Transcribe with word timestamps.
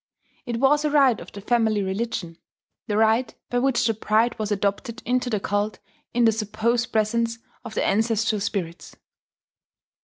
It 0.47 0.59
was 0.59 0.83
a 0.83 0.89
rite 0.89 1.19
of 1.19 1.31
the 1.31 1.41
family 1.41 1.83
religion, 1.83 2.39
the 2.87 2.97
rite 2.97 3.35
by 3.51 3.59
which 3.59 3.85
the 3.85 3.93
bride 3.93 4.39
was 4.39 4.51
adopted 4.51 5.03
into 5.05 5.29
the 5.29 5.39
cult 5.39 5.77
in 6.11 6.25
the 6.25 6.31
supposed 6.31 6.91
presence 6.91 7.37
of 7.63 7.75
the 7.75 7.85
ancestral 7.85 8.41
spirits. 8.41 8.95